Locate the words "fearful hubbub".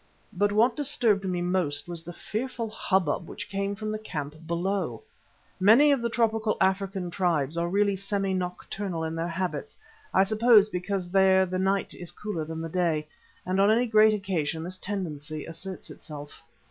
2.11-3.27